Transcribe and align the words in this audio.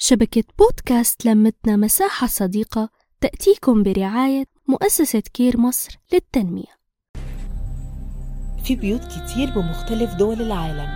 شبكة 0.00 0.44
بودكاست 0.58 1.26
لمتنا 1.26 1.76
مساحة 1.76 2.26
صديقة 2.26 2.88
تأتيكم 3.20 3.82
برعاية 3.82 4.44
مؤسسة 4.68 5.22
كير 5.34 5.60
مصر 5.60 5.98
للتنمية. 6.12 6.78
في 8.64 8.76
بيوت 8.76 9.04
كتير 9.04 9.50
بمختلف 9.50 10.14
دول 10.14 10.42
العالم 10.42 10.88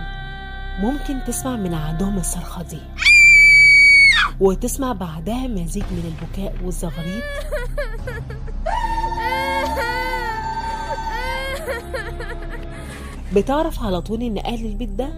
ممكن 0.79 1.19
تسمع 1.27 1.55
من 1.55 1.73
عندهم 1.73 2.17
الصرخة 2.17 2.63
دي. 2.63 2.79
وتسمع 4.39 4.93
بعدها 4.93 5.47
مزيج 5.47 5.83
من 5.83 6.13
البكاء 6.15 6.65
والزغريط 6.65 7.23
بتعرف 13.35 13.83
على 13.83 14.01
طول 14.01 14.21
إن 14.21 14.37
أهل 14.37 14.65
البيت 14.65 14.89
ده 14.89 15.09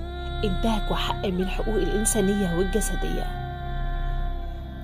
إنتهكوا 0.43 0.95
حق 0.95 1.25
من 1.25 1.41
الحقوق 1.41 1.75
الإنسانية 1.75 2.57
والجسدية. 2.57 3.44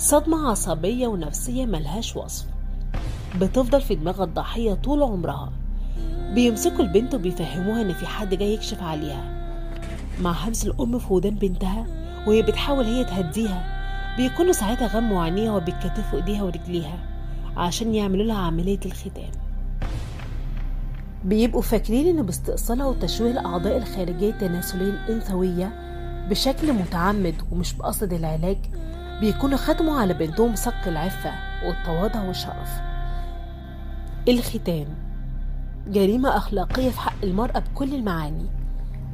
صدمة 0.02 0.50
عصبية 0.50 1.08
ونفسية 1.08 1.66
ملهاش 1.66 2.16
وصف. 2.16 2.46
بتفضل 3.40 3.82
في 3.82 3.96
دماغ 3.96 4.24
الضحية 4.24 4.74
طول 4.74 5.04
عمرها. 5.04 5.52
بيمسكوا 6.34 6.80
البنت 6.80 7.16
وبيفهموها 7.16 7.82
إن 7.82 7.94
في 7.94 8.08
حد 8.08 8.36
جاي 8.36 8.54
يكشف 8.54 8.84
عليها. 8.84 9.52
مع 10.22 10.32
همس 10.32 10.66
الأم 10.66 11.00
في 11.00 11.14
ودان 11.14 11.36
بنتها 11.36 11.86
وهي 12.28 12.42
بتحاول 12.42 12.86
هي 12.86 13.04
تهديها 13.04 13.82
بيكونوا 14.18 14.52
ساعتها 14.52 14.88
غموا 14.88 15.22
عينيها 15.24 15.52
وبيتكتفوا 15.52 16.20
إيديها 16.20 16.44
ورجليها 16.44 17.00
عشان 17.58 17.96
يعملوا 17.96 18.26
لها 18.26 18.38
عملية 18.38 18.80
الختان. 18.86 19.32
بيبقوا 21.26 21.62
فاكرين 21.62 22.18
إن 22.18 22.26
باستئصالها 22.26 22.86
وتشويه 22.86 23.32
الأعضاء 23.32 23.78
الخارجية 23.78 24.30
التناسلية 24.30 24.90
الأنثوية 24.90 25.74
بشكل 26.30 26.74
متعمد 26.74 27.36
ومش 27.52 27.74
بقصد 27.74 28.14
العلاج 28.14 28.58
بيكونوا 29.22 29.58
ختموا 29.58 30.00
على 30.00 30.14
بنتهم 30.14 30.56
صك 30.56 30.88
العفة 30.88 31.32
والتواضع 31.66 32.22
والشرف. 32.24 32.82
الختان 34.28 34.86
جريمة 35.88 36.38
أخلاقية 36.38 36.90
في 36.90 37.00
حق 37.00 37.14
المرأة 37.24 37.60
بكل 37.60 37.96
المعاني. 37.96 38.46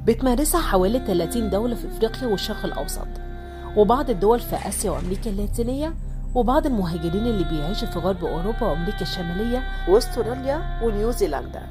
بتمارسها 0.06 0.62
حوالي 0.62 1.00
30 1.00 1.50
دولة 1.50 1.76
في 1.76 1.88
أفريقيا 1.88 2.28
والشرق 2.28 2.66
الأوسط 2.66 3.08
وبعض 3.78 4.10
الدول 4.10 4.40
في 4.40 4.56
آسيا 4.68 4.92
وأمريكا 4.92 5.30
اللاتينية 5.30 5.94
وبعض 6.36 6.66
المهاجرين 6.66 7.26
اللي 7.26 7.44
بيعيشوا 7.44 7.88
في 7.88 8.00
غرب 8.00 8.26
أوروبا 8.26 8.64
وأمريكا 8.68 9.02
الشمالية 9.02 9.64
وأستراليا 9.90 10.80
ونيوزيلندا. 10.84 11.62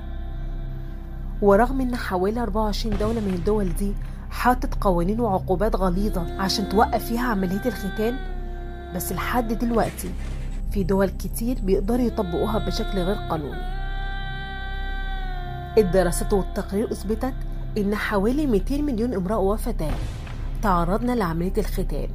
ورغم 1.42 1.80
إن 1.80 1.96
حوالي 1.96 2.42
24 2.42 2.98
دولة 2.98 3.20
من 3.20 3.34
الدول 3.34 3.74
دي 3.74 3.92
حاطت 4.37 4.75
قوانين 4.81 5.20
وعقوبات 5.20 5.77
غليظة 5.77 6.41
عشان 6.42 6.69
توقف 6.69 7.05
فيها 7.05 7.29
عملية 7.29 7.67
الختان؟ 7.67 8.17
بس 8.95 9.12
لحد 9.12 9.53
دلوقتي 9.53 10.11
في 10.73 10.84
دول 10.84 11.09
كتير 11.09 11.59
بيقدروا 11.62 12.06
يطبقوها 12.06 12.67
بشكل 12.67 12.98
غير 12.98 13.17
قانوني. 13.31 13.62
الدراسات 15.79 16.33
والتقارير 16.33 16.92
أثبتت 16.92 17.34
إن 17.79 17.95
حوالي 17.95 18.47
200 18.47 18.83
مليون 18.83 19.14
امرأة 19.14 19.39
وفتاة 19.39 19.95
تعرضنا 20.62 21.12
لعملية 21.12 21.59
الختان. 21.59 22.09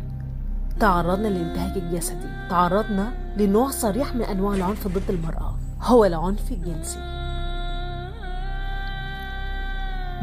تعرضنا 0.79 1.27
للانتهاك 1.27 1.77
الجسدي. 1.77 2.27
تعرضنا 2.49 3.11
لنوع 3.37 3.69
صريح 3.69 4.15
من 4.15 4.21
أنواع 4.21 4.55
العنف 4.55 4.87
ضد 4.87 5.09
المرأة. 5.09 5.55
هو 5.81 6.05
العنف 6.05 6.51
الجنسي. 6.51 7.20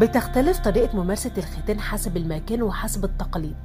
بتختلف 0.01 0.59
طريقة 0.59 0.97
ممارسة 1.03 1.31
الختان 1.39 1.81
حسب 1.81 2.17
المكان 2.17 2.63
وحسب 2.63 3.05
التقاليد. 3.05 3.57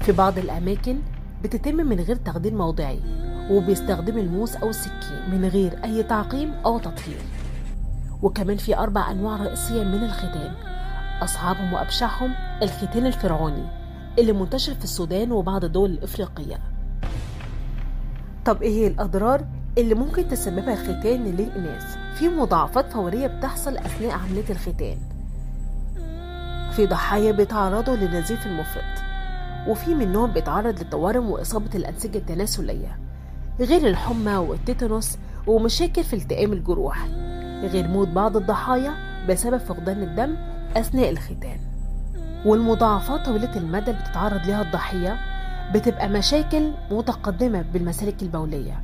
في 0.00 0.12
بعض 0.12 0.38
الأماكن 0.38 0.98
بتتم 1.42 1.74
من 1.76 2.00
غير 2.00 2.16
تخدير 2.16 2.54
موضعي 2.54 3.00
وبيستخدم 3.50 4.18
الموس 4.18 4.56
أو 4.56 4.68
السكين 4.70 5.30
من 5.30 5.44
غير 5.44 5.84
أي 5.84 6.02
تعقيم 6.02 6.52
أو 6.64 6.78
تطهير. 6.78 7.18
وكمان 8.22 8.56
في 8.56 8.78
أربع 8.78 9.10
أنواع 9.10 9.36
رئيسية 9.36 9.84
من 9.84 10.04
الختان 10.04 10.52
أصعبهم 11.22 11.72
وأبشعهم 11.72 12.34
الختان 12.62 13.06
الفرعوني 13.06 13.64
اللي 14.18 14.32
منتشر 14.32 14.74
في 14.74 14.84
السودان 14.84 15.32
وبعض 15.32 15.64
الدول 15.64 15.90
الإفريقية 15.90 16.58
طب 18.44 18.62
إيه 18.62 18.70
هي 18.82 18.86
الأضرار 18.86 19.44
اللي 19.78 19.94
ممكن 19.94 20.28
تسببها 20.28 20.72
الختان 20.74 21.24
للإناث؟ 21.24 21.96
في 22.14 22.28
مضاعفات 22.28 22.92
فورية 22.92 23.26
بتحصل 23.26 23.76
أثناء 23.76 24.10
عملية 24.10 24.50
الختان. 24.50 24.98
في 26.76 26.86
ضحايا 26.86 27.32
بيتعرضوا 27.32 27.96
للنزيف 27.96 28.46
المفرط 28.46 29.02
وفي 29.68 29.94
منهم 29.94 30.32
بيتعرض 30.32 30.78
للتورم 30.78 31.30
وإصابة 31.30 31.70
الأنسجة 31.74 32.18
التناسلية 32.18 32.98
غير 33.60 33.88
الحمى 33.88 34.34
والتيتانوس 34.36 35.16
ومشاكل 35.46 36.04
في 36.04 36.16
التئام 36.16 36.52
الجروح 36.52 37.06
غير 37.62 37.88
موت 37.88 38.08
بعض 38.08 38.36
الضحايا 38.36 38.92
بسبب 39.28 39.56
فقدان 39.58 40.02
الدم 40.02 40.36
أثناء 40.76 41.10
الختان. 41.10 41.58
والمضاعفات 42.46 43.26
طويلة 43.26 43.56
المدى 43.56 43.90
اللي 43.90 44.02
بتتعرض 44.02 44.46
لها 44.46 44.62
الضحية 44.62 45.18
بتبقى 45.74 46.08
مشاكل 46.08 46.70
متقدمة 46.90 47.64
بالمسالك 47.72 48.22
البولية 48.22 48.80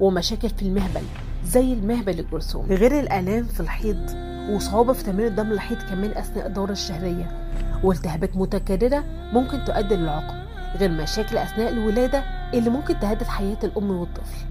ومشاكل 0.00 0.48
في 0.48 0.62
المهبل 0.62 1.02
زي 1.44 1.72
المهبل 1.72 2.18
الجرثوم 2.20 2.66
غير 2.66 3.00
الآلام 3.00 3.44
في 3.44 3.60
الحيض 3.60 4.27
وصعوبة 4.48 4.92
في 4.92 5.04
تمرير 5.04 5.26
الدم 5.26 5.52
الحيض 5.52 5.78
كمان 5.90 6.10
أثناء 6.10 6.46
الدورة 6.46 6.72
الشهرية 6.72 7.30
والتهابات 7.82 8.36
متكررة 8.36 9.04
ممكن 9.32 9.64
تؤدي 9.64 9.96
للعقم 9.96 10.34
غير 10.76 10.90
مشاكل 10.90 11.36
أثناء 11.36 11.68
الولادة 11.72 12.22
اللي 12.54 12.70
ممكن 12.70 12.98
تهدد 13.00 13.22
حياة 13.22 13.58
الأم 13.64 13.90
والطفل. 13.90 14.44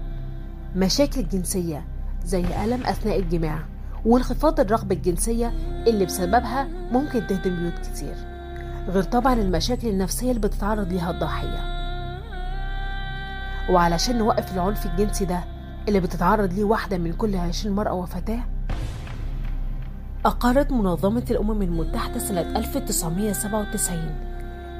مشاكل 0.76 1.28
جنسية 1.28 1.84
زي 2.24 2.64
ألم 2.64 2.86
أثناء 2.86 3.18
الجماع 3.18 3.58
وانخفاض 4.06 4.60
الرغبة 4.60 4.94
الجنسية 4.96 5.52
اللي 5.86 6.04
بسببها 6.04 6.68
ممكن 6.92 7.26
تهدم 7.26 7.56
بيوت 7.56 7.78
كتير 7.78 8.14
غير 8.88 9.02
طبعا 9.02 9.32
المشاكل 9.34 9.88
النفسية 9.88 10.28
اللي 10.30 10.40
بتتعرض 10.40 10.92
ليها 10.92 11.10
الضحية. 11.10 11.78
وعلشان 13.70 14.18
نوقف 14.18 14.54
العنف 14.54 14.86
الجنسي 14.86 15.24
ده 15.24 15.40
اللي 15.88 16.00
بتتعرض 16.00 16.52
ليه 16.52 16.64
واحدة 16.64 16.98
من 16.98 17.12
كل 17.12 17.36
عشرين 17.36 17.74
مرأة 17.74 17.92
وفتاة 17.92 18.40
أقرت 20.24 20.72
منظمة 20.72 21.24
الأمم 21.30 21.62
المتحدة 21.62 22.18
سنة 22.18 22.40
1997 22.40 23.98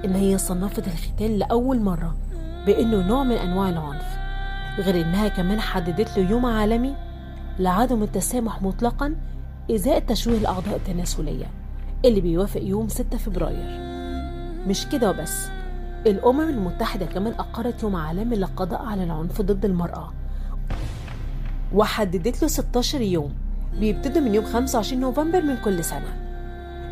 إن 0.05 0.15
هي 0.15 0.39
صنفت 0.39 0.87
الختان 0.89 1.39
لأول 1.39 1.81
مرة 1.81 2.17
بإنه 2.67 3.07
نوع 3.07 3.23
من 3.25 3.37
أنواع 3.37 3.69
العنف 3.69 4.05
غير 4.79 5.01
إنها 5.07 5.29
كمان 5.29 5.61
حددت 5.61 6.19
له 6.19 6.31
يوم 6.31 6.47
عالمي 6.47 6.95
لعدم 7.59 8.03
التسامح 8.03 8.63
مطلقا 8.63 9.15
إزاء 9.71 9.99
تشويه 9.99 10.39
الأعضاء 10.39 10.77
التناسلية 10.77 11.47
اللي 12.05 12.21
بيوافق 12.21 12.61
يوم 12.63 12.89
6 12.89 13.19
فبراير. 13.19 13.81
مش 14.67 14.87
كده 14.87 15.11
وبس 15.11 15.49
الأمم 16.07 16.41
المتحدة 16.49 17.07
كمان 17.07 17.33
أقرت 17.33 17.83
يوم 17.83 17.97
عالمي 17.97 18.37
للقضاء 18.37 18.83
على 18.83 19.05
العنف 19.05 19.43
ضد 19.43 19.65
المرأة 19.65 20.13
وحددت 21.75 22.43
له 22.43 22.49
16 22.49 23.01
يوم 23.01 23.35
بيبتدوا 23.81 24.23
من 24.23 24.35
يوم 24.35 24.45
25 24.45 25.01
نوفمبر 25.01 25.43
من 25.43 25.57
كل 25.57 25.85
سنة 25.85 26.17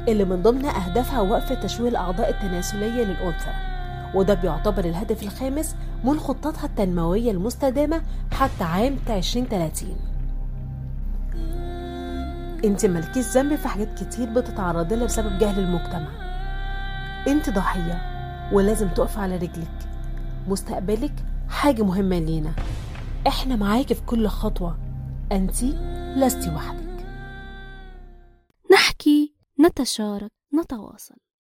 اللي 0.08 0.24
من 0.24 0.42
ضمن 0.42 0.64
أهدافها 0.66 1.20
وقف 1.20 1.52
تشويه 1.52 1.88
الأعضاء 1.88 2.30
التناسلية 2.30 3.04
للأنثى 3.04 3.50
وده 4.14 4.34
بيعتبر 4.34 4.84
الهدف 4.84 5.22
الخامس 5.22 5.76
من 6.04 6.18
خطتها 6.20 6.66
التنموية 6.66 7.30
المستدامة 7.30 8.02
حتى 8.32 8.64
عام 8.64 8.96
2030 9.08 9.96
انت 12.64 12.86
مالكيش 12.86 13.26
ذنب 13.26 13.56
في 13.56 13.68
حاجات 13.68 14.02
كتير 14.02 14.28
بتتعرضي 14.32 14.96
لها 14.96 15.04
بسبب 15.04 15.38
جهل 15.38 15.58
المجتمع. 15.58 16.08
انت 17.28 17.50
ضحية 17.50 18.02
ولازم 18.52 18.88
تقف 18.88 19.18
على 19.18 19.36
رجلك. 19.36 19.88
مستقبلك 20.48 21.12
حاجة 21.48 21.82
مهمة 21.82 22.18
لينا. 22.18 22.52
إحنا 23.26 23.56
معاكي 23.56 23.94
في 23.94 24.02
كل 24.06 24.28
خطوة. 24.28 24.76
انت 25.32 25.62
لست 26.16 26.48
وحدك. 26.48 27.06
نحكي 28.72 29.34
نتشارك 29.60 30.30
نتواصل. 30.54 31.16